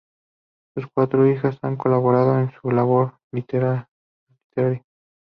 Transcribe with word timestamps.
Sus 0.73 0.87
cuatro 0.95 1.29
hijas 1.29 1.59
han 1.61 1.75
colaborado 1.77 2.39
en 2.39 2.51
su 2.59 2.71
labor 2.71 3.19
literaria. 3.31 3.85